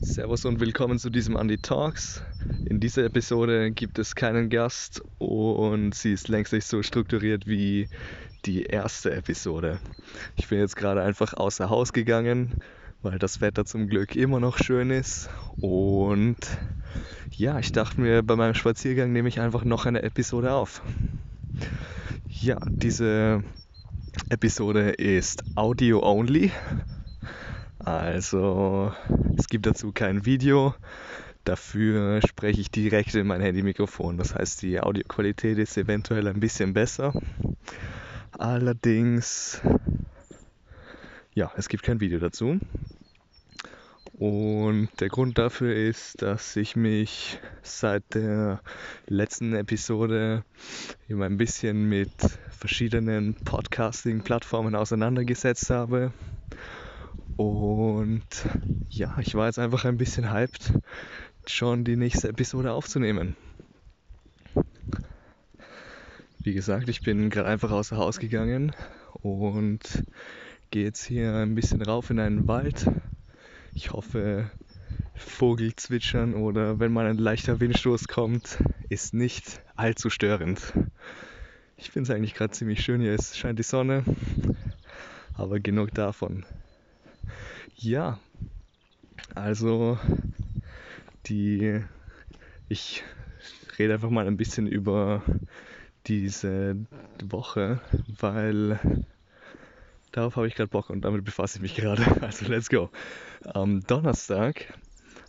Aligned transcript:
Servus 0.00 0.44
und 0.44 0.60
willkommen 0.60 0.98
zu 0.98 1.10
diesem 1.10 1.36
Andy 1.36 1.58
Talks. 1.58 2.22
In 2.66 2.78
dieser 2.78 3.04
Episode 3.04 3.72
gibt 3.72 3.98
es 3.98 4.14
keinen 4.14 4.48
Gast 4.48 5.02
und 5.18 5.92
sie 5.92 6.12
ist 6.12 6.28
längst 6.28 6.52
nicht 6.52 6.66
so 6.66 6.84
strukturiert 6.84 7.48
wie 7.48 7.88
die 8.44 8.62
erste 8.62 9.12
Episode. 9.12 9.80
Ich 10.36 10.46
bin 10.46 10.60
jetzt 10.60 10.76
gerade 10.76 11.02
einfach 11.02 11.34
außer 11.34 11.68
Haus 11.68 11.92
gegangen, 11.92 12.54
weil 13.02 13.18
das 13.18 13.40
Wetter 13.40 13.64
zum 13.64 13.88
Glück 13.88 14.14
immer 14.14 14.38
noch 14.38 14.58
schön 14.58 14.90
ist 14.90 15.30
und 15.60 16.38
ja, 17.32 17.58
ich 17.58 17.72
dachte 17.72 18.00
mir, 18.00 18.22
bei 18.22 18.36
meinem 18.36 18.54
Spaziergang 18.54 19.12
nehme 19.12 19.28
ich 19.28 19.40
einfach 19.40 19.64
noch 19.64 19.84
eine 19.84 20.02
Episode 20.04 20.52
auf. 20.52 20.80
Ja, 22.28 22.58
diese 22.68 23.42
Episode 24.28 24.90
ist 24.90 25.42
Audio 25.56 26.02
Only. 26.04 26.52
Also 27.78 28.92
es 29.36 29.48
gibt 29.48 29.66
dazu 29.66 29.92
kein 29.92 30.24
Video. 30.26 30.74
Dafür 31.44 32.20
spreche 32.26 32.60
ich 32.60 32.70
direkt 32.70 33.14
in 33.14 33.26
mein 33.26 33.40
Handy-Mikrofon. 33.40 34.18
Das 34.18 34.34
heißt, 34.34 34.62
die 34.62 34.80
Audioqualität 34.80 35.58
ist 35.58 35.78
eventuell 35.78 36.28
ein 36.28 36.40
bisschen 36.40 36.74
besser. 36.74 37.12
Allerdings, 38.32 39.62
ja, 41.34 41.50
es 41.56 41.68
gibt 41.68 41.84
kein 41.84 42.00
Video 42.00 42.18
dazu. 42.18 42.58
Und 44.18 44.88
der 44.98 45.08
Grund 45.08 45.38
dafür 45.38 45.74
ist, 45.74 46.22
dass 46.22 46.56
ich 46.56 46.74
mich 46.74 47.38
seit 47.62 48.02
der 48.14 48.60
letzten 49.06 49.54
Episode 49.54 50.44
immer 51.06 51.26
ein 51.26 51.36
bisschen 51.36 51.88
mit 51.88 52.10
verschiedenen 52.50 53.34
Podcasting-Plattformen 53.34 54.74
auseinandergesetzt 54.74 55.70
habe. 55.70 56.12
Und 57.38 58.26
ja, 58.90 59.16
ich 59.20 59.34
war 59.34 59.46
jetzt 59.46 59.58
einfach 59.58 59.86
ein 59.86 59.96
bisschen 59.96 60.30
hyped, 60.30 60.74
schon 61.46 61.84
die 61.84 61.96
nächste 61.96 62.28
Episode 62.28 62.72
aufzunehmen. 62.72 63.34
Wie 66.40 66.52
gesagt, 66.52 66.90
ich 66.90 67.00
bin 67.00 67.30
gerade 67.30 67.48
einfach 67.48 67.70
außer 67.70 67.96
Haus 67.96 68.18
gegangen 68.18 68.76
und 69.22 70.04
gehe 70.70 70.84
jetzt 70.84 71.04
hier 71.04 71.34
ein 71.36 71.54
bisschen 71.54 71.80
rauf 71.80 72.10
in 72.10 72.20
einen 72.20 72.46
Wald 72.46 72.84
ich 73.78 73.92
hoffe, 73.92 74.50
Vogelzwitschern 75.14 76.34
oder 76.34 76.80
wenn 76.80 76.92
mal 76.92 77.06
ein 77.06 77.16
leichter 77.16 77.60
Windstoß 77.60 78.08
kommt, 78.08 78.58
ist 78.88 79.14
nicht 79.14 79.62
allzu 79.76 80.10
störend. 80.10 80.72
Ich 81.76 81.92
finde 81.92 82.10
es 82.10 82.16
eigentlich 82.16 82.34
gerade 82.34 82.52
ziemlich 82.52 82.82
schön 82.82 83.00
hier. 83.00 83.14
Es 83.14 83.38
scheint 83.38 83.56
die 83.56 83.62
Sonne, 83.62 84.02
aber 85.34 85.60
genug 85.60 85.94
davon. 85.94 86.44
Ja, 87.80 88.18
also 89.34 89.98
die 91.26 91.80
ich 92.68 93.04
rede 93.78 93.94
einfach 93.94 94.10
mal 94.10 94.26
ein 94.26 94.36
bisschen 94.36 94.66
über 94.66 95.22
diese 96.06 96.76
Woche, 97.22 97.80
weil 98.20 99.06
Darauf 100.12 100.36
habe 100.36 100.48
ich 100.48 100.54
gerade 100.54 100.70
Bock 100.70 100.90
und 100.90 101.02
damit 101.02 101.24
befasse 101.24 101.58
ich 101.58 101.62
mich 101.62 101.74
gerade. 101.76 102.02
Also 102.22 102.46
let's 102.46 102.68
go. 102.68 102.90
Am 103.44 103.82
Donnerstag 103.86 104.72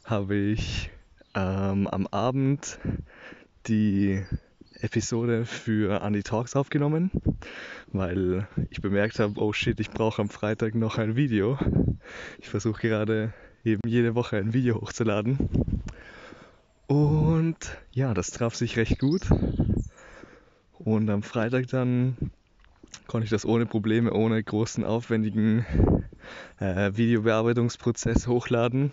habe 0.06 0.36
ich 0.36 0.90
ähm, 1.36 1.86
am 1.88 2.08
Abend 2.08 2.80
die 3.68 4.26
Episode 4.82 5.46
für 5.46 6.02
Andy 6.02 6.24
Talks 6.24 6.56
aufgenommen, 6.56 7.12
weil 7.88 8.48
ich 8.70 8.82
bemerkt 8.82 9.20
habe, 9.20 9.40
oh 9.42 9.54
shit, 9.54 9.80
ich 9.80 9.90
brauche 9.90 10.22
am 10.22 10.30
Freitag 10.30 10.76
noch 10.76 10.98
ein 10.98 11.16
Video. 11.16 11.58
Ich 12.40 12.50
versuche 12.50 12.82
gerade 12.82 13.34
eben 13.64 13.82
jede 13.86 14.16
Woche 14.16 14.38
ein 14.38 14.54
Video 14.54 14.82
hochzuladen. 14.82 15.50
Und 16.88 17.58
ja, 17.92 18.14
das 18.14 18.32
traf 18.32 18.56
sich 18.56 18.78
recht 18.78 19.00
gut. 19.00 19.24
Und 20.80 21.10
am 21.10 21.24
Freitag 21.24 21.68
dann 21.68 22.32
konnte 23.08 23.26
ich 23.26 23.32
das 23.32 23.46
ohne 23.46 23.66
Probleme, 23.66 24.14
ohne 24.14 24.42
großen 24.42 24.86
aufwendigen 24.86 25.66
äh, 26.60 26.92
Videobearbeitungsprozess 26.96 28.28
hochladen. 28.28 28.92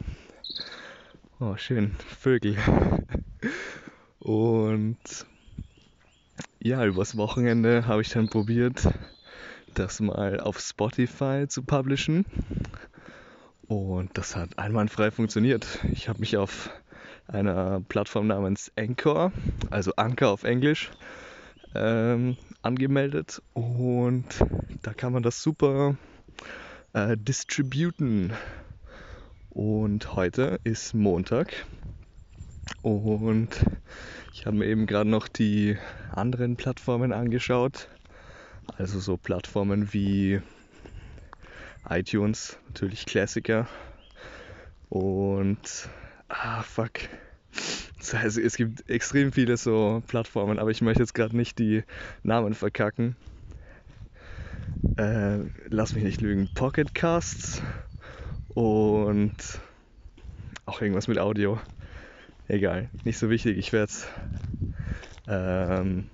Oh, 1.38 1.56
schön, 1.56 1.92
Vögel. 2.18 2.56
Und 4.18 4.96
ja, 6.66 6.84
übers 6.84 7.16
Wochenende 7.16 7.86
habe 7.86 8.02
ich 8.02 8.08
dann 8.08 8.28
probiert, 8.28 8.88
das 9.74 10.00
mal 10.00 10.40
auf 10.40 10.58
Spotify 10.58 11.46
zu 11.46 11.62
publishen. 11.62 12.26
Und 13.68 14.18
das 14.18 14.34
hat 14.34 14.58
einwandfrei 14.58 15.12
funktioniert. 15.12 15.64
Ich 15.92 16.08
habe 16.08 16.18
mich 16.18 16.36
auf 16.36 16.70
einer 17.28 17.80
Plattform 17.88 18.26
namens 18.26 18.72
Anchor, 18.76 19.30
also 19.70 19.92
Anchor 19.94 20.30
auf 20.30 20.42
Englisch, 20.42 20.90
ähm, 21.76 22.36
angemeldet 22.62 23.42
und 23.52 24.24
da 24.82 24.92
kann 24.92 25.12
man 25.12 25.22
das 25.22 25.40
super 25.42 25.96
äh, 26.94 27.16
distributen. 27.16 28.32
Und 29.50 30.14
heute 30.16 30.58
ist 30.64 30.94
Montag 30.94 31.64
und 32.86 33.48
ich 34.32 34.46
habe 34.46 34.58
mir 34.58 34.66
eben 34.66 34.86
gerade 34.86 35.10
noch 35.10 35.26
die 35.26 35.76
anderen 36.12 36.54
Plattformen 36.54 37.12
angeschaut. 37.12 37.88
Also 38.78 39.00
so 39.00 39.16
Plattformen 39.16 39.92
wie 39.92 40.40
iTunes, 41.88 42.56
natürlich 42.68 43.04
Klassiker 43.04 43.66
und 44.88 45.88
ah 46.28 46.62
fuck, 46.62 46.92
also 48.12 48.40
es 48.40 48.56
gibt 48.56 48.88
extrem 48.88 49.32
viele 49.32 49.56
so 49.56 50.00
Plattformen, 50.06 50.60
aber 50.60 50.70
ich 50.70 50.80
möchte 50.80 51.02
jetzt 51.02 51.14
gerade 51.14 51.36
nicht 51.36 51.58
die 51.58 51.82
Namen 52.22 52.54
verkacken. 52.54 53.16
Äh, 54.96 55.38
lass 55.68 55.92
mich 55.92 56.04
nicht 56.04 56.20
lügen. 56.20 56.48
Pocket 56.54 56.94
Casts 56.94 57.62
und 58.54 59.34
auch 60.66 60.80
irgendwas 60.80 61.08
mit 61.08 61.18
Audio. 61.18 61.58
Egal, 62.48 62.90
nicht 63.04 63.18
so 63.18 63.28
wichtig. 63.28 63.58
Ich 63.58 63.72
werde 63.72 63.90
es 63.90 64.06
ähm, 65.26 66.08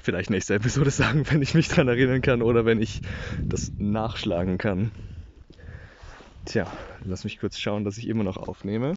vielleicht 0.00 0.30
nächste 0.30 0.54
Episode 0.54 0.90
sagen, 0.92 1.24
wenn 1.30 1.42
ich 1.42 1.54
mich 1.54 1.68
daran 1.68 1.88
erinnern 1.88 2.22
kann 2.22 2.42
oder 2.42 2.64
wenn 2.64 2.80
ich 2.80 3.02
das 3.48 3.72
nachschlagen 3.78 4.58
kann. 4.58 4.92
Tja, 6.44 6.70
lass 7.04 7.24
mich 7.24 7.38
kurz 7.38 7.58
schauen, 7.58 7.84
dass 7.84 7.98
ich 7.98 8.08
immer 8.08 8.24
noch 8.24 8.36
aufnehme. 8.36 8.94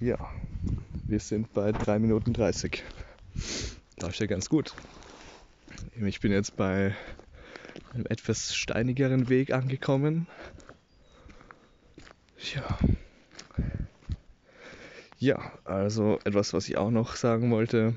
Ja, 0.00 0.18
wir 1.06 1.20
sind 1.20 1.52
bei 1.54 1.72
3 1.72 1.98
Minuten 1.98 2.32
30. 2.32 2.82
Da 3.96 4.08
ist 4.08 4.18
ja 4.18 4.26
ganz 4.26 4.48
gut. 4.48 4.74
Ich 5.94 6.20
bin 6.20 6.32
jetzt 6.32 6.56
bei 6.56 6.94
einem 7.92 8.06
etwas 8.06 8.54
steinigeren 8.54 9.28
Weg 9.28 9.52
angekommen. 9.52 10.26
Ja. 12.54 12.78
Ja, 15.22 15.52
also 15.62 16.18
etwas, 16.24 16.52
was 16.52 16.68
ich 16.68 16.76
auch 16.76 16.90
noch 16.90 17.14
sagen 17.14 17.52
wollte, 17.52 17.94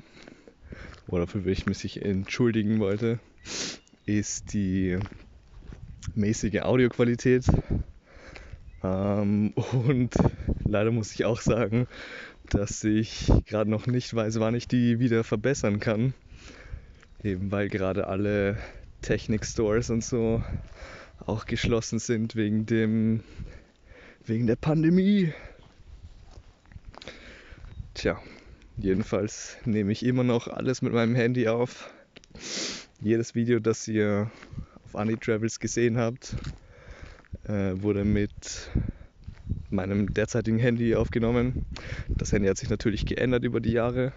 oder 1.08 1.26
für 1.26 1.50
ich 1.50 1.66
mich 1.66 2.00
entschuldigen 2.00 2.78
wollte, 2.78 3.18
ist 4.04 4.52
die 4.52 4.96
mäßige 6.14 6.60
Audioqualität. 6.60 7.46
Ähm, 8.84 9.54
und 9.72 10.14
leider 10.62 10.92
muss 10.92 11.16
ich 11.16 11.24
auch 11.24 11.40
sagen, 11.40 11.88
dass 12.48 12.84
ich 12.84 13.32
gerade 13.46 13.68
noch 13.68 13.88
nicht 13.88 14.14
weiß, 14.14 14.38
wann 14.38 14.54
ich 14.54 14.68
die 14.68 15.00
wieder 15.00 15.24
verbessern 15.24 15.80
kann. 15.80 16.14
Eben 17.24 17.50
weil 17.50 17.68
gerade 17.68 18.06
alle 18.06 18.56
Technik-Stores 19.02 19.90
und 19.90 20.04
so 20.04 20.44
auch 21.26 21.46
geschlossen 21.46 21.98
sind 21.98 22.36
wegen 22.36 22.66
dem 22.66 23.24
wegen 24.24 24.46
der 24.46 24.54
Pandemie. 24.54 25.32
Tja, 27.96 28.20
jedenfalls 28.76 29.56
nehme 29.64 29.90
ich 29.90 30.04
immer 30.04 30.22
noch 30.22 30.48
alles 30.48 30.82
mit 30.82 30.92
meinem 30.92 31.14
Handy 31.14 31.48
auf. 31.48 31.88
Jedes 33.00 33.34
Video, 33.34 33.58
das 33.58 33.88
ihr 33.88 34.30
auf 34.84 34.92
Andy 34.92 35.16
Travels 35.16 35.60
gesehen 35.60 35.96
habt, 35.96 36.36
äh, 37.44 37.72
wurde 37.80 38.04
mit 38.04 38.68
meinem 39.70 40.12
derzeitigen 40.12 40.58
Handy 40.58 40.94
aufgenommen. 40.94 41.64
Das 42.08 42.32
Handy 42.32 42.48
hat 42.48 42.58
sich 42.58 42.68
natürlich 42.68 43.06
geändert 43.06 43.44
über 43.44 43.60
die 43.60 43.72
Jahre. 43.72 44.12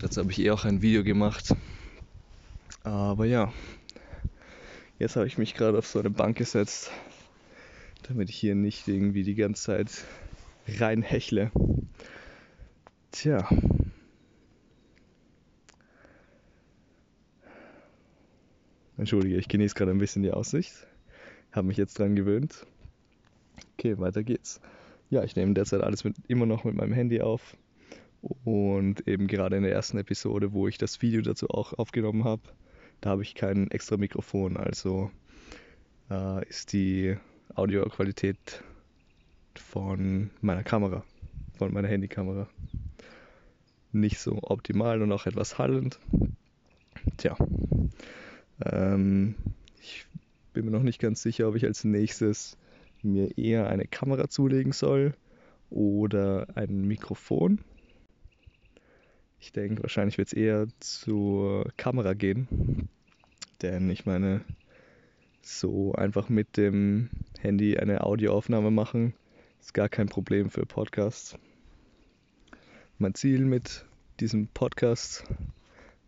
Dazu 0.00 0.20
habe 0.20 0.30
ich 0.30 0.38
eh 0.38 0.50
auch 0.50 0.66
ein 0.66 0.82
Video 0.82 1.04
gemacht. 1.04 1.56
Aber 2.84 3.24
ja, 3.24 3.50
jetzt 4.98 5.16
habe 5.16 5.26
ich 5.26 5.38
mich 5.38 5.54
gerade 5.54 5.78
auf 5.78 5.86
so 5.86 6.00
eine 6.00 6.10
Bank 6.10 6.36
gesetzt, 6.36 6.90
damit 8.06 8.28
ich 8.28 8.36
hier 8.36 8.54
nicht 8.54 8.88
irgendwie 8.88 9.22
die 9.22 9.36
ganze 9.36 9.62
Zeit 9.62 10.04
reinhechle. 10.68 11.50
Tja. 13.12 13.46
Entschuldige, 18.96 19.36
ich 19.36 19.48
genieße 19.48 19.74
gerade 19.74 19.90
ein 19.90 19.98
bisschen 19.98 20.22
die 20.22 20.30
Aussicht. 20.30 20.86
Habe 21.52 21.66
mich 21.68 21.76
jetzt 21.76 21.98
dran 21.98 22.16
gewöhnt. 22.16 22.66
Okay, 23.74 23.98
weiter 23.98 24.22
geht's. 24.22 24.60
Ja, 25.10 25.22
ich 25.24 25.36
nehme 25.36 25.52
derzeit 25.52 25.82
alles 25.82 26.04
mit, 26.04 26.16
immer 26.26 26.46
noch 26.46 26.64
mit 26.64 26.74
meinem 26.74 26.94
Handy 26.94 27.20
auf. 27.20 27.56
Und 28.44 29.06
eben 29.06 29.26
gerade 29.26 29.56
in 29.56 29.62
der 29.62 29.72
ersten 29.72 29.98
Episode, 29.98 30.54
wo 30.54 30.66
ich 30.66 30.78
das 30.78 31.02
Video 31.02 31.20
dazu 31.20 31.50
auch 31.50 31.74
aufgenommen 31.74 32.24
habe, 32.24 32.42
da 33.02 33.10
habe 33.10 33.22
ich 33.22 33.34
kein 33.34 33.70
extra 33.70 33.98
Mikrofon. 33.98 34.56
Also 34.56 35.10
äh, 36.10 36.48
ist 36.48 36.72
die 36.72 37.16
Audioqualität 37.54 38.64
von 39.54 40.30
meiner 40.40 40.62
Kamera, 40.62 41.04
von 41.58 41.74
meiner 41.74 41.88
Handykamera 41.88 42.48
nicht 43.94 44.18
so 44.18 44.38
optimal 44.42 45.02
und 45.02 45.12
auch 45.12 45.26
etwas 45.26 45.58
hallend. 45.58 45.98
Tja, 47.16 47.36
ähm, 48.64 49.34
ich 49.80 50.06
bin 50.52 50.64
mir 50.64 50.70
noch 50.70 50.82
nicht 50.82 51.00
ganz 51.00 51.22
sicher, 51.22 51.48
ob 51.48 51.56
ich 51.56 51.64
als 51.64 51.84
nächstes 51.84 52.56
mir 53.02 53.36
eher 53.36 53.68
eine 53.68 53.86
Kamera 53.86 54.28
zulegen 54.28 54.72
soll 54.72 55.14
oder 55.70 56.46
ein 56.54 56.82
Mikrofon. 56.82 57.60
Ich 59.40 59.52
denke, 59.52 59.82
wahrscheinlich 59.82 60.18
wird 60.18 60.28
es 60.28 60.34
eher 60.34 60.68
zur 60.78 61.72
Kamera 61.76 62.14
gehen. 62.14 62.88
Denn 63.60 63.90
ich 63.90 64.06
meine, 64.06 64.42
so 65.40 65.92
einfach 65.94 66.28
mit 66.28 66.56
dem 66.56 67.10
Handy 67.40 67.76
eine 67.76 68.04
Audioaufnahme 68.04 68.70
machen, 68.70 69.14
ist 69.60 69.74
gar 69.74 69.88
kein 69.88 70.06
Problem 70.06 70.50
für 70.50 70.66
Podcasts. 70.66 71.36
Mein 72.98 73.14
Ziel 73.14 73.44
mit 73.44 73.84
diesem 74.20 74.48
Podcast 74.48 75.24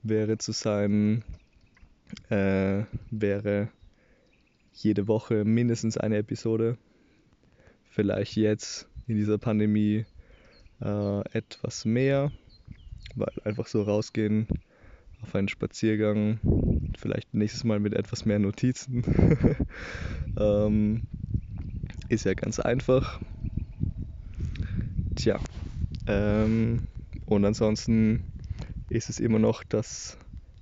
wäre 0.02 0.38
zu 0.38 0.52
sein, 0.52 1.24
äh, 2.28 2.84
wäre 3.10 3.68
jede 4.74 5.08
Woche 5.08 5.44
mindestens 5.44 5.96
eine 5.96 6.18
Episode. 6.18 6.76
Vielleicht 7.90 8.36
jetzt 8.36 8.88
in 9.06 9.16
dieser 9.16 9.38
Pandemie 9.38 10.04
äh, 10.80 11.20
etwas 11.32 11.84
mehr, 11.84 12.30
weil 13.16 13.32
einfach 13.44 13.66
so 13.66 13.82
rausgehen 13.82 14.46
auf 15.22 15.34
einen 15.34 15.48
Spaziergang, 15.48 16.38
vielleicht 16.98 17.32
nächstes 17.32 17.64
Mal 17.64 17.80
mit 17.80 17.94
etwas 17.94 18.26
mehr 18.26 18.38
Notizen, 18.38 19.02
ähm, 20.38 21.02
ist 22.08 22.24
ja 22.24 22.34
ganz 22.34 22.60
einfach. 22.60 23.20
Tja, 25.16 25.40
ähm, 26.06 26.82
und 27.26 27.44
ansonsten 27.44 28.24
ist 28.88 29.08
es 29.08 29.20
immer 29.20 29.38
noch 29.38 29.64
das 29.64 30.18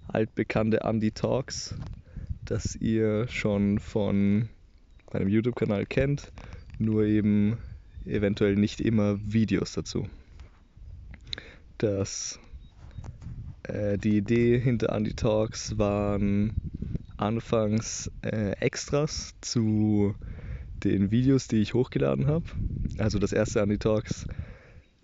altbekannte 0.09 0.81
Andy 0.83 1.11
Talks, 1.11 1.75
das 2.44 2.77
ihr 2.77 3.29
schon 3.29 3.79
von 3.79 4.49
meinem 5.12 5.29
YouTube-Kanal 5.29 5.87
kennt, 5.87 6.33
nur 6.79 7.05
eben 7.05 7.59
eventuell 8.05 8.56
nicht 8.56 8.81
immer 8.81 9.19
Videos 9.25 9.73
dazu. 9.73 10.06
Das, 11.79 12.38
äh, 13.65 13.99
die 13.99 14.17
Idee 14.17 14.59
hinter 14.59 14.95
Andy 14.95 15.15
Talks 15.15 15.79
waren 15.79 16.55
anfangs 17.17 18.11
äh, 18.23 18.53
Extras 18.61 19.35
zu 19.41 20.15
den 20.85 21.11
Videos, 21.11 21.49
die 21.49 21.59
ich 21.59 21.75
hochgeladen 21.75 22.27
habe. 22.27 22.45
Also 22.99 23.19
das 23.19 23.33
erste 23.33 23.61
Andy 23.61 23.79
Talks 23.79 24.27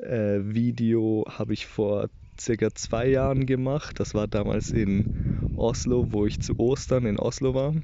äh, 0.09 0.41
Video 0.43 1.25
habe 1.29 1.53
ich 1.53 1.67
vor 1.67 2.09
circa 2.41 2.75
zwei 2.75 3.09
Jahren 3.09 3.47
gemacht. 3.47 4.01
Das 4.01 4.15
war 4.15 4.27
damals 4.27 4.71
in 4.71 5.53
Oslo, 5.57 6.13
wo 6.13 6.27
ich 6.27 6.41
zu 6.41 6.59
Ostern 6.59 7.07
in 7.07 7.19
Oslo 7.19 7.55
war. 7.55 7.75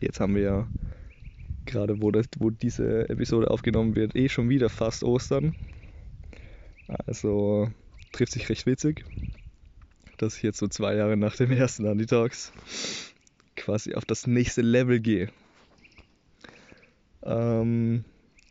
Jetzt 0.00 0.20
haben 0.20 0.34
wir 0.34 0.42
ja 0.42 0.68
gerade, 1.64 2.02
wo, 2.02 2.10
das, 2.10 2.26
wo 2.38 2.50
diese 2.50 3.08
Episode 3.08 3.50
aufgenommen 3.50 3.94
wird, 3.94 4.16
eh 4.16 4.28
schon 4.28 4.48
wieder 4.48 4.68
fast 4.68 5.04
Ostern. 5.04 5.54
Also 7.06 7.70
trifft 8.12 8.32
sich 8.32 8.48
recht 8.48 8.66
witzig, 8.66 9.04
dass 10.18 10.36
ich 10.36 10.42
jetzt 10.42 10.58
so 10.58 10.68
zwei 10.68 10.96
Jahre 10.96 11.16
nach 11.16 11.36
dem 11.36 11.52
ersten 11.52 11.86
Andy 11.86 12.06
Talks 12.06 12.52
quasi 13.56 13.94
auf 13.94 14.04
das 14.04 14.26
nächste 14.26 14.62
Level 14.62 15.00
gehe. 15.00 15.30
Ähm, 17.22 18.04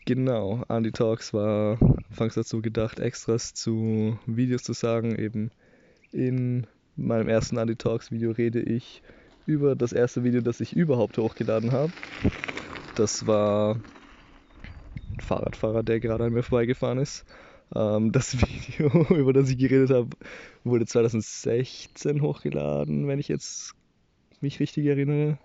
genau, 0.05 0.63
Andy 0.69 0.91
Talks 0.91 1.33
war 1.33 1.77
anfangs 2.11 2.35
dazu 2.35 2.61
gedacht, 2.61 2.99
Extras 2.99 3.53
zu 3.53 4.19
Videos 4.25 4.63
zu 4.63 4.73
sagen. 4.73 5.15
Eben 5.15 5.49
in 6.11 6.67
meinem 6.97 7.29
ersten 7.29 7.57
Andy 7.57 7.77
Talks 7.77 8.11
Video 8.11 8.31
rede 8.31 8.61
ich 8.61 9.01
über 9.45 9.77
das 9.77 9.93
erste 9.93 10.25
Video, 10.25 10.41
das 10.41 10.59
ich 10.59 10.75
überhaupt 10.75 11.17
hochgeladen 11.17 11.71
habe. 11.71 11.93
Das 12.95 13.27
war 13.27 13.75
ein 13.75 15.21
Fahrradfahrer, 15.21 15.83
der 15.83 16.01
gerade 16.01 16.25
an 16.25 16.33
mir 16.33 16.43
vorbeigefahren 16.43 16.97
ist. 16.97 17.23
Ähm, 17.73 18.11
das 18.11 18.35
Video, 18.41 18.89
über 19.15 19.31
das 19.31 19.49
ich 19.49 19.57
geredet 19.57 19.91
habe, 19.91 20.09
wurde 20.65 20.85
2016 20.85 22.21
hochgeladen, 22.21 23.07
wenn 23.07 23.19
ich 23.19 23.29
jetzt 23.29 23.73
mich 24.41 24.59
richtig 24.59 24.85
erinnere. 24.85 25.37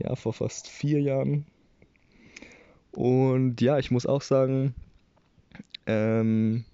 Ja, 0.00 0.16
vor 0.16 0.32
fast 0.32 0.66
vier 0.66 1.00
Jahren. 1.00 1.46
Und 2.90 3.60
ja, 3.60 3.78
ich 3.78 3.92
muss 3.92 4.06
auch 4.06 4.22
sagen, 4.22 4.74
ähm, 5.86 6.64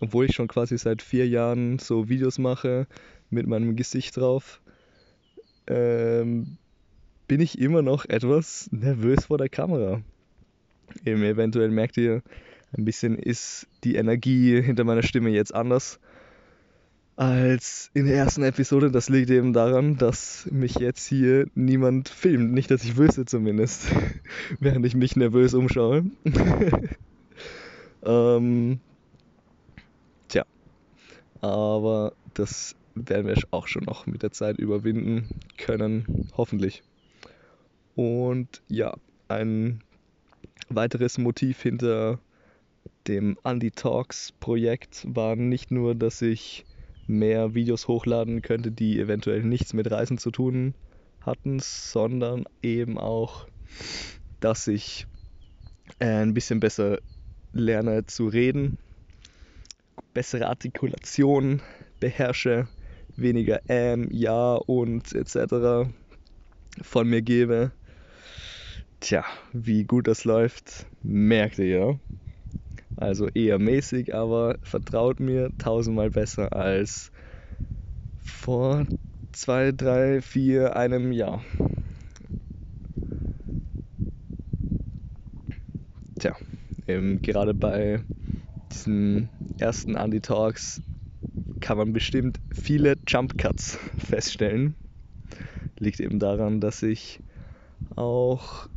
obwohl 0.00 0.26
ich 0.26 0.34
schon 0.34 0.48
quasi 0.48 0.78
seit 0.78 1.02
vier 1.02 1.28
Jahren 1.28 1.78
so 1.78 2.08
Videos 2.08 2.38
mache 2.38 2.86
mit 3.28 3.46
meinem 3.46 3.76
Gesicht 3.76 4.16
drauf, 4.16 4.60
ähm, 5.66 6.56
bin 7.28 7.40
ich 7.40 7.60
immer 7.60 7.82
noch 7.82 8.06
etwas 8.06 8.68
nervös 8.72 9.26
vor 9.26 9.38
der 9.38 9.48
Kamera. 9.48 10.02
Eben 11.04 11.22
eventuell 11.22 11.70
merkt 11.70 11.96
ihr, 11.96 12.22
ein 12.76 12.84
bisschen 12.84 13.16
ist 13.16 13.66
die 13.84 13.96
Energie 13.96 14.60
hinter 14.60 14.84
meiner 14.84 15.02
Stimme 15.02 15.30
jetzt 15.30 15.54
anders 15.54 16.00
als 17.20 17.90
in 17.92 18.06
der 18.06 18.16
ersten 18.16 18.42
Episode. 18.42 18.90
Das 18.90 19.10
liegt 19.10 19.28
eben 19.28 19.52
daran, 19.52 19.98
dass 19.98 20.48
mich 20.50 20.76
jetzt 20.76 21.06
hier 21.06 21.46
niemand 21.54 22.08
filmt. 22.08 22.52
Nicht, 22.52 22.70
dass 22.70 22.82
ich 22.82 22.96
wüsste 22.96 23.26
zumindest, 23.26 23.88
während 24.58 24.86
ich 24.86 24.94
mich 24.94 25.16
nervös 25.16 25.52
umschaue. 25.52 26.06
Ähm, 28.02 28.80
tja, 30.28 30.44
aber 31.40 32.12
das 32.34 32.76
werden 32.94 33.26
wir 33.26 33.36
auch 33.50 33.66
schon 33.66 33.84
noch 33.84 34.06
mit 34.06 34.22
der 34.22 34.32
Zeit 34.32 34.58
überwinden 34.58 35.28
können, 35.56 36.28
hoffentlich. 36.36 36.82
Und 37.94 38.62
ja, 38.68 38.94
ein 39.28 39.82
weiteres 40.68 41.18
Motiv 41.18 41.60
hinter 41.62 42.18
dem 43.06 43.38
Andy 43.44 43.70
Talks 43.70 44.32
Projekt 44.32 45.06
war 45.08 45.36
nicht 45.36 45.70
nur, 45.70 45.94
dass 45.94 46.22
ich 46.22 46.66
mehr 47.06 47.54
Videos 47.54 47.88
hochladen 47.88 48.40
könnte, 48.42 48.70
die 48.70 48.98
eventuell 48.98 49.42
nichts 49.42 49.72
mit 49.72 49.90
Reisen 49.90 50.18
zu 50.18 50.30
tun 50.30 50.74
hatten, 51.20 51.58
sondern 51.60 52.44
eben 52.62 52.98
auch, 52.98 53.48
dass 54.38 54.66
ich 54.68 55.06
äh, 55.98 56.06
ein 56.06 56.34
bisschen 56.34 56.60
besser 56.60 56.98
lerne 57.52 58.06
zu 58.06 58.26
reden, 58.28 58.78
bessere 60.14 60.46
Artikulation 60.46 61.60
beherrsche, 62.00 62.68
weniger 63.16 63.60
ähm, 63.68 64.08
ja 64.10 64.54
und 64.54 65.12
etc. 65.12 65.90
von 66.82 67.08
mir 67.08 67.22
gebe. 67.22 67.72
Tja, 69.00 69.24
wie 69.52 69.84
gut 69.84 70.06
das 70.06 70.24
läuft, 70.24 70.86
merkt 71.02 71.58
ihr 71.58 71.66
ja. 71.66 71.98
Also 72.96 73.28
eher 73.28 73.58
mäßig, 73.58 74.14
aber 74.14 74.58
vertraut 74.62 75.20
mir 75.20 75.50
tausendmal 75.56 76.10
besser 76.10 76.52
als 76.52 77.10
vor 78.18 78.86
zwei, 79.32 79.72
drei, 79.72 80.20
vier, 80.20 80.76
einem 80.76 81.12
Jahr. 81.12 81.42
Tja, 86.18 86.36
ähm, 86.90 87.22
gerade 87.22 87.54
bei 87.54 88.02
diesen 88.72 89.28
ersten 89.58 89.96
Andy 89.96 90.20
Talks 90.20 90.80
kann 91.60 91.78
man 91.78 91.92
bestimmt 91.92 92.40
viele 92.52 92.96
Jump 93.06 93.38
Cuts 93.38 93.78
feststellen. 93.98 94.74
Liegt 95.78 96.00
eben 96.00 96.18
daran, 96.18 96.60
dass 96.60 96.82
ich 96.82 97.20
auch 97.96 98.68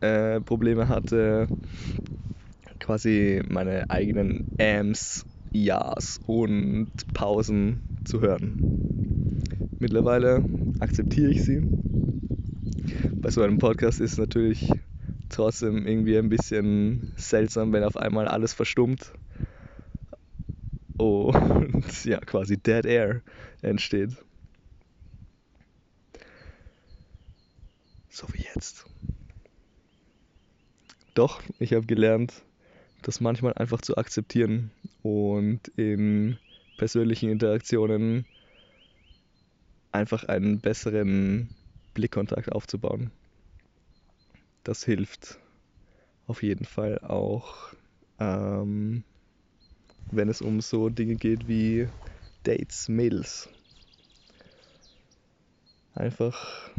äh, 0.00 0.40
Probleme 0.40 0.88
hatte, 0.88 1.48
quasi 2.78 3.42
meine 3.48 3.88
eigenen 3.90 4.46
Ams, 4.58 5.24
Ja's 5.52 6.20
und 6.26 6.90
Pausen 7.12 7.80
zu 8.04 8.20
hören. 8.20 9.40
Mittlerweile 9.78 10.44
akzeptiere 10.80 11.30
ich 11.30 11.44
sie. 11.44 11.62
Bei 13.14 13.30
so 13.30 13.42
einem 13.42 13.58
Podcast 13.58 14.00
ist 14.00 14.18
natürlich 14.18 14.70
trotzdem 15.30 15.86
irgendwie 15.86 16.18
ein 16.18 16.28
bisschen 16.28 17.12
seltsam, 17.16 17.72
wenn 17.72 17.84
auf 17.84 17.96
einmal 17.96 18.28
alles 18.28 18.52
verstummt 18.54 19.12
und 20.96 21.84
ja, 22.04 22.18
quasi 22.20 22.58
Dead 22.58 22.84
Air 22.84 23.22
entsteht. 23.62 24.16
So 28.10 28.26
wie 28.32 28.42
jetzt. 28.54 28.86
doch, 31.14 31.42
ich 31.58 31.72
habe 31.74 31.86
gelernt, 31.86 32.44
das 33.02 33.20
manchmal 33.20 33.54
einfach 33.54 33.80
zu 33.82 33.96
akzeptieren 33.96 34.72
und 35.02 35.68
in 35.76 36.38
persönlichen 36.76 37.30
Interaktionen 37.30 38.26
einfach 39.92 40.24
einen 40.24 40.60
besseren 40.60 41.50
Blickkontakt 41.94 42.50
aufzubauen. 42.52 43.12
Das 44.64 44.84
hilft 44.84 45.38
auf 46.26 46.42
jeden 46.42 46.64
Fall 46.64 46.98
auch, 46.98 47.74
ähm, 48.18 49.04
wenn 50.10 50.28
es 50.28 50.42
um 50.42 50.60
so 50.60 50.88
Dinge 50.88 51.16
geht 51.16 51.48
wie 51.48 51.88
Dates, 52.42 52.88
Mädels. 52.88 53.48
Einfach 55.94 56.70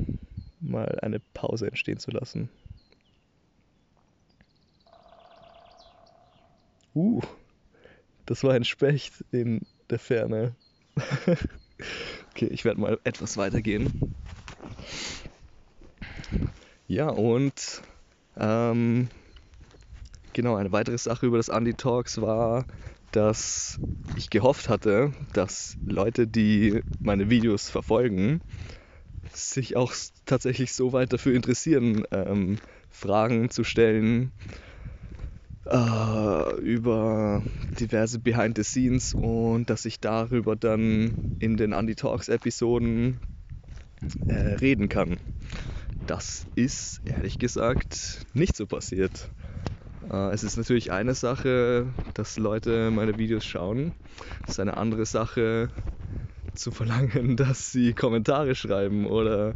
mal 0.59 0.99
eine 1.01 1.19
Pause 1.19 1.67
entstehen 1.67 1.97
zu 1.97 2.11
lassen. 2.11 2.49
Uh, 6.93 7.21
das 8.25 8.43
war 8.43 8.53
ein 8.53 8.63
Specht 8.63 9.25
in 9.31 9.61
der 9.89 9.99
Ferne. 9.99 10.55
okay, 12.31 12.47
ich 12.47 12.63
werde 12.65 12.79
mal 12.79 12.99
etwas 13.03 13.37
weitergehen. 13.37 14.13
Ja, 16.91 17.07
und 17.07 17.81
ähm, 18.35 19.07
genau, 20.33 20.55
eine 20.57 20.73
weitere 20.73 20.97
Sache 20.97 21.25
über 21.25 21.37
das 21.37 21.47
Andy 21.47 21.73
Talks 21.73 22.19
war, 22.19 22.65
dass 23.11 23.79
ich 24.13 24.29
gehofft 24.29 24.67
hatte, 24.67 25.13
dass 25.31 25.77
Leute, 25.85 26.27
die 26.27 26.81
meine 27.01 27.29
Videos 27.29 27.69
verfolgen, 27.69 28.41
sich 29.31 29.77
auch 29.77 29.93
tatsächlich 30.25 30.73
so 30.73 30.91
weit 30.91 31.13
dafür 31.13 31.33
interessieren, 31.33 32.03
ähm, 32.11 32.59
Fragen 32.89 33.49
zu 33.49 33.63
stellen 33.63 34.33
äh, 35.65 36.59
über 36.59 37.45
diverse 37.79 38.19
Behind 38.19 38.57
the 38.57 38.63
Scenes 38.65 39.13
und 39.13 39.69
dass 39.69 39.85
ich 39.85 40.01
darüber 40.01 40.57
dann 40.57 41.15
in 41.39 41.55
den 41.55 41.71
Andy 41.71 41.95
Talks 41.95 42.27
Episoden 42.27 43.21
äh, 44.27 44.33
reden 44.33 44.89
kann. 44.89 45.17
Das 46.07 46.47
ist 46.55 47.01
ehrlich 47.05 47.39
gesagt 47.39 48.25
nicht 48.33 48.55
so 48.55 48.65
passiert. 48.65 49.29
Äh, 50.09 50.33
es 50.33 50.43
ist 50.43 50.57
natürlich 50.57 50.91
eine 50.91 51.13
Sache, 51.13 51.93
dass 52.13 52.37
Leute 52.37 52.91
meine 52.91 53.17
Videos 53.17 53.45
schauen. 53.45 53.93
Es 54.45 54.53
ist 54.53 54.59
eine 54.59 54.77
andere 54.77 55.05
Sache 55.05 55.69
zu 56.53 56.71
verlangen, 56.71 57.35
dass 57.37 57.71
sie 57.71 57.93
Kommentare 57.93 58.55
schreiben 58.55 59.05
oder 59.05 59.55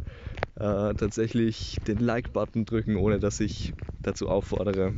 äh, 0.56 0.94
tatsächlich 0.94 1.78
den 1.86 1.98
Like-Button 1.98 2.64
drücken, 2.64 2.96
ohne 2.96 3.18
dass 3.18 3.40
ich 3.40 3.74
dazu 4.02 4.28
auffordere. 4.28 4.94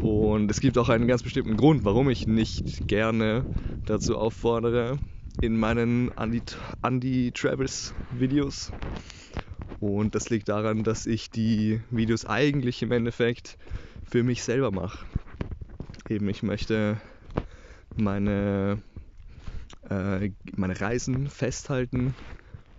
Und 0.00 0.50
es 0.50 0.60
gibt 0.60 0.78
auch 0.78 0.88
einen 0.88 1.06
ganz 1.06 1.22
bestimmten 1.22 1.56
Grund, 1.56 1.84
warum 1.84 2.08
ich 2.10 2.26
nicht 2.26 2.88
gerne 2.88 3.46
dazu 3.86 4.16
auffordere 4.16 4.98
in 5.40 5.56
meinen 5.56 6.10
Andy, 6.16 6.42
Andy 6.82 7.30
Travels 7.32 7.94
Videos. 8.10 8.72
Und 9.82 10.14
das 10.14 10.30
liegt 10.30 10.48
daran, 10.48 10.84
dass 10.84 11.06
ich 11.06 11.28
die 11.28 11.80
Videos 11.90 12.24
eigentlich 12.24 12.82
im 12.82 12.92
Endeffekt 12.92 13.58
für 14.04 14.22
mich 14.22 14.44
selber 14.44 14.70
mache. 14.70 15.04
Eben, 16.08 16.28
ich 16.28 16.44
möchte 16.44 17.00
meine, 17.96 18.80
äh, 19.90 20.30
meine 20.54 20.80
Reisen 20.80 21.28
festhalten 21.28 22.14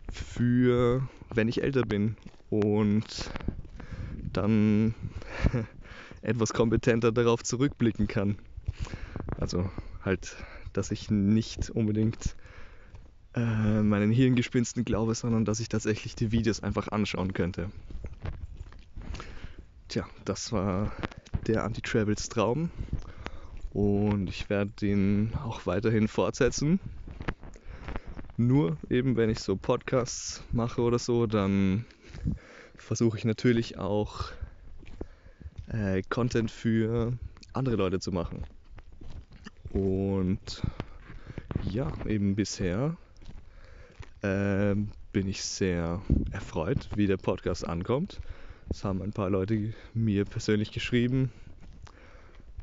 für, 0.09 1.05
wenn 1.33 1.49
ich 1.49 1.61
älter 1.61 1.83
bin. 1.83 2.15
Und 2.49 3.03
dann 4.31 4.95
etwas 6.21 6.53
kompetenter 6.53 7.11
darauf 7.11 7.43
zurückblicken 7.43 8.07
kann. 8.07 8.37
Also 9.41 9.69
halt, 10.03 10.37
dass 10.71 10.89
ich 10.89 11.11
nicht 11.11 11.69
unbedingt 11.69 12.37
äh, 13.35 13.81
meinen 13.81 14.11
Hirngespinsten 14.11 14.85
glaube, 14.85 15.15
sondern 15.15 15.45
dass 15.45 15.59
ich 15.59 15.69
tatsächlich 15.69 16.15
die 16.15 16.31
Videos 16.31 16.61
einfach 16.61 16.87
anschauen 16.89 17.33
könnte. 17.33 17.71
Tja, 19.87 20.07
das 20.25 20.51
war 20.51 20.91
der 21.47 21.63
Anti-Travels 21.63 22.29
Traum 22.29 22.71
und 23.71 24.29
ich 24.29 24.49
werde 24.49 24.71
den 24.81 25.33
auch 25.43 25.65
weiterhin 25.65 26.07
fortsetzen. 26.07 26.79
Nur 28.37 28.79
eben, 28.89 29.15
wenn 29.15 29.29
ich 29.29 29.41
so 29.41 29.55
Podcasts 29.55 30.43
mache 30.51 30.81
oder 30.81 30.97
so, 30.97 31.27
dann 31.27 31.85
versuche 32.77 33.17
ich 33.17 33.25
natürlich 33.25 33.77
auch 33.77 34.31
äh, 35.67 36.01
Content 36.09 36.49
für 36.49 37.17
andere 37.53 37.75
Leute 37.75 37.99
zu 37.99 38.11
machen. 38.11 38.45
Und 39.69 40.63
ja, 41.61 41.93
eben 42.05 42.35
bisher 42.35 42.97
äh, 44.23 44.75
bin 45.11 45.27
ich 45.27 45.43
sehr 45.43 46.01
erfreut, 46.31 46.89
wie 46.95 47.07
der 47.07 47.17
Podcast 47.17 47.67
ankommt. 47.67 48.19
Es 48.69 48.83
haben 48.83 49.01
ein 49.01 49.11
paar 49.11 49.29
Leute 49.29 49.73
mir 49.93 50.25
persönlich 50.25 50.71
geschrieben. 50.71 51.31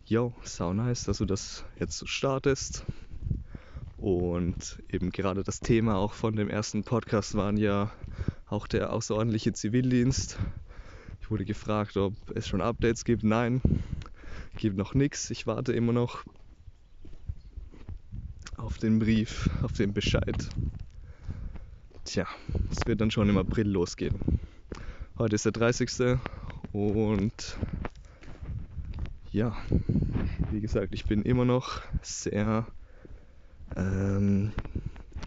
Yo, 0.07 0.35
sau 0.43 0.73
nice, 0.73 1.05
dass 1.05 1.19
du 1.19 1.27
das 1.27 1.65
jetzt 1.79 1.97
so 1.97 2.07
startest. 2.07 2.85
Und 3.99 4.83
eben 4.91 5.11
gerade 5.11 5.45
das 5.45 5.61
Thema 5.61 5.97
auch 5.97 6.15
von 6.15 6.35
dem 6.35 6.49
ersten 6.49 6.83
Podcast 6.83 7.35
waren 7.35 7.59
ja 7.59 7.93
auch 8.47 8.67
der 8.67 8.93
außerordentliche 8.93 9.53
Zivildienst. 9.53 10.39
Ich 11.21 11.31
wurde 11.31 11.45
gefragt, 11.45 11.97
ob 11.97 12.15
es 12.35 12.49
schon 12.49 12.63
Updates 12.63 13.05
gibt. 13.05 13.23
Nein, 13.23 13.61
gibt 14.57 14.77
noch 14.77 14.95
nichts. 14.95 15.31
Ich 15.31 15.47
warte 15.47 15.73
immer 15.73 15.93
noch 15.93 16.25
auf 18.57 18.79
den 18.79 18.99
Brief, 18.99 19.51
auf 19.63 19.73
den 19.73 19.93
Bescheid. 19.93 20.49
Tja, 22.13 22.27
es 22.73 22.89
wird 22.89 23.01
dann 23.01 23.13
schon 23.13 23.29
im 23.29 23.39
April 23.39 23.69
losgehen. 23.69 24.21
Heute 25.17 25.37
ist 25.37 25.45
der 25.45 25.53
30. 25.53 26.19
Und 26.73 27.57
ja, 29.31 29.57
wie 30.51 30.61
gesagt, 30.61 30.93
ich 30.93 31.05
bin 31.05 31.23
immer 31.23 31.45
noch 31.45 31.81
sehr 32.03 32.67
ähm, 33.77 34.53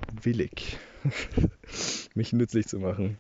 willig, 0.10 0.78
mich 2.16 2.34
nützlich 2.34 2.68
zu 2.68 2.80
machen 2.80 3.18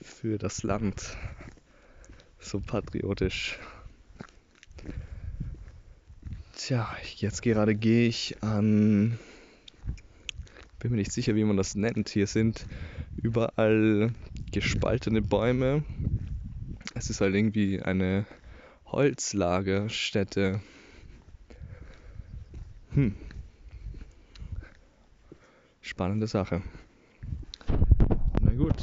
für 0.00 0.38
das 0.38 0.62
Land. 0.62 1.18
So 2.38 2.58
patriotisch. 2.58 3.58
Tja, 6.56 6.88
jetzt 7.16 7.42
gerade 7.42 7.74
gehe 7.74 8.08
ich 8.08 8.42
an. 8.42 9.18
Bin 10.84 10.90
mir 10.90 10.98
nicht 10.98 11.12
sicher, 11.12 11.34
wie 11.34 11.44
man 11.44 11.56
das 11.56 11.76
nennt. 11.76 12.10
Hier 12.10 12.26
sind 12.26 12.66
überall 13.16 14.12
gespaltene 14.52 15.22
Bäume. 15.22 15.82
Es 16.94 17.08
ist 17.08 17.22
halt 17.22 17.34
irgendwie 17.34 17.80
eine 17.80 18.26
Holzlagerstätte. 18.84 20.60
Hm. 22.90 23.14
Spannende 25.80 26.26
Sache. 26.26 26.60
Na 28.42 28.52
gut. 28.52 28.76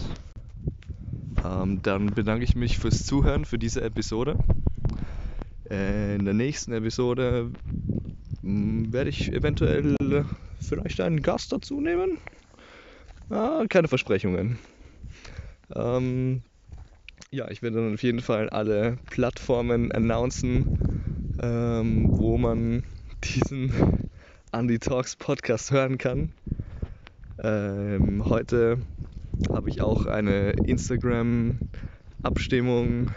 Ähm, 1.45 1.83
dann 1.83 2.07
bedanke 2.07 2.45
ich 2.45 2.55
mich 2.55 2.79
fürs 2.79 3.05
Zuhören 3.05 3.45
für 3.45 3.59
diese 3.59 3.83
Episode. 3.83 4.39
Äh, 5.69 6.15
in 6.15 6.25
der 6.25 6.33
nächsten 6.33 6.73
Episode 6.73 7.51
hm, 8.41 8.91
werde 8.91 9.11
ich 9.11 9.31
eventuell 9.31 9.95
vielleicht 10.61 11.01
einen 11.01 11.21
Gast 11.21 11.51
dazu 11.51 11.81
nehmen. 11.81 12.17
Ah, 13.29 13.65
keine 13.69 13.87
Versprechungen. 13.87 14.57
Ähm, 15.73 16.41
ja, 17.29 17.49
ich 17.49 17.61
werde 17.61 17.77
dann 17.77 17.93
auf 17.93 18.03
jeden 18.03 18.19
Fall 18.19 18.49
alle 18.49 18.97
Plattformen 19.09 19.91
announcen, 19.91 21.37
ähm, 21.41 22.07
wo 22.09 22.37
man 22.37 22.83
diesen 23.23 24.09
Andy 24.51 24.79
Talks 24.79 25.15
Podcast 25.15 25.71
hören 25.71 25.97
kann. 25.97 26.33
Ähm, 27.41 28.25
heute 28.25 28.79
habe 29.49 29.69
ich 29.69 29.81
auch 29.81 30.05
eine 30.05 30.51
Instagram-Abstimmung 30.51 33.11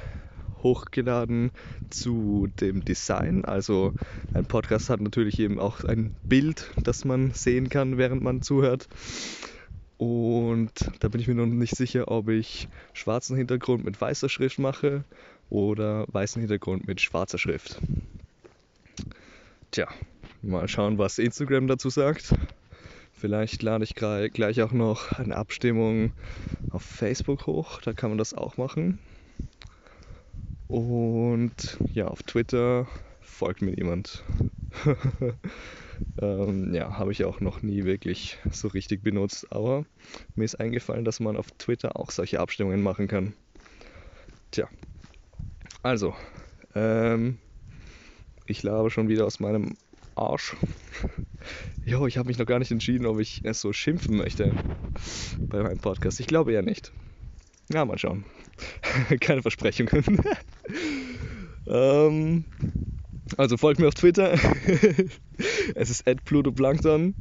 hochgeladen 0.65 1.53
zu 1.91 2.49
dem 2.61 2.85
Design. 2.85 3.45
Also 3.45 3.95
ein 4.33 4.47
Podcast 4.47 4.91
hat 4.91 5.01
natürlich 5.01 5.39
eben 5.39 5.61
auch 5.61 5.85
ein 5.85 6.17
Bild, 6.25 6.73
das 6.83 7.05
man 7.05 7.31
sehen 7.33 7.69
kann, 7.69 7.99
während 7.99 8.23
man 8.23 8.43
zuhört. 8.43 8.89
Und 9.97 10.73
da 10.99 11.09
bin 11.09 11.21
ich 11.21 11.29
mir 11.29 11.37
noch 11.37 11.47
nicht 11.47 11.77
sicher, 11.77 12.09
ob 12.09 12.29
ich 12.29 12.69
schwarzen 12.93 13.37
Hintergrund 13.37 13.85
mit 13.85 14.01
weißer 14.01 14.29
Schrift 14.29 14.59
mache 14.59 15.05
oder 15.51 16.07
weißen 16.09 16.41
Hintergrund 16.41 16.89
mit 16.89 17.01
schwarzer 17.01 17.39
Schrift. 17.39 17.79
Tja, 19.71 19.89
mal 20.43 20.67
schauen, 20.67 20.99
was 20.99 21.19
Instagram 21.19 21.69
dazu 21.69 21.91
sagt. 21.91 22.35
Vielleicht 23.13 23.63
lade 23.63 23.85
ich 23.85 23.95
gleich 23.95 24.63
auch 24.63 24.73
noch 24.73 25.13
eine 25.13 25.37
Abstimmung 25.37 26.13
auf 26.71 26.83
Facebook 26.83 27.47
hoch, 27.47 27.81
da 27.81 27.93
kann 27.93 28.11
man 28.11 28.19
das 28.19 28.35
auch 28.35 28.57
machen. 28.57 28.99
Und 30.75 31.79
ja, 31.93 32.09
auf 32.09 32.25
Twitter 32.25 32.89
folgt 33.21 33.63
mir 33.63 33.71
niemand. 33.71 34.25
ähm, 36.21 36.75
ja, 36.75 36.99
habe 36.99 37.13
ich 37.13 37.25
auch 37.25 37.39
noch 37.39 37.63
nie 37.63 37.85
wirklich 37.85 38.39
so 38.51 38.67
richtig 38.67 39.05
benutzt. 39.05 39.47
Aber 39.53 39.85
mir 40.35 40.43
ist 40.43 40.57
eingefallen, 40.57 41.05
dass 41.05 41.21
man 41.21 41.37
auf 41.37 41.53
Twitter 41.59 41.97
auch 41.97 42.11
solche 42.11 42.41
Abstimmungen 42.41 42.83
machen 42.83 43.07
kann. 43.07 43.35
Tja, 44.51 44.69
also, 45.85 46.13
ähm, 46.75 47.39
ich 48.47 48.65
labe 48.65 48.91
schon 48.91 49.07
wieder 49.07 49.27
aus 49.27 49.39
meinem 49.39 49.77
Arsch. 50.17 50.57
jo, 51.85 52.09
ich 52.09 52.19
habe 52.19 52.27
mich 52.27 52.39
noch 52.39 52.47
gar 52.47 52.59
nicht 52.59 52.73
entschieden, 52.73 53.07
ob 53.07 53.21
ich 53.21 53.43
es 53.45 53.61
so 53.61 53.73
schimpfen 53.73 54.17
möchte 54.17 54.53
bei 55.39 55.63
meinem 55.63 55.79
Podcast. 55.79 56.19
Ich 56.19 56.27
glaube 56.27 56.53
eher 56.53 56.63
nicht. 56.63 56.93
Ja, 57.73 57.85
mal 57.85 57.99
schauen. 57.99 58.25
Keine 59.21 59.43
Versprechungen. 59.43 60.05
ähm, 61.67 62.45
also 63.37 63.57
folgt 63.57 63.81
mir 63.81 63.89
auf 63.89 63.95
Twitter. 63.95 64.35
es 65.75 65.91
ist 65.91 66.05
@plutoplankton. 66.25 67.15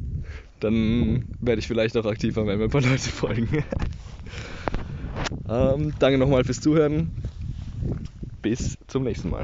Dann 0.59 1.25
werde 1.41 1.59
ich 1.59 1.67
vielleicht 1.67 1.97
auch 1.97 2.05
aktiver, 2.05 2.45
wenn 2.45 2.57
mir 2.57 2.65
ein 2.65 2.69
paar 2.69 2.81
Leute 2.81 3.09
folgen. 3.09 3.63
ähm, 5.47 5.93
danke 5.99 6.17
nochmal 6.17 6.43
fürs 6.43 6.61
Zuhören. 6.61 7.09
Bis 8.41 8.77
zum 8.87 9.03
nächsten 9.03 9.29
Mal. 9.29 9.43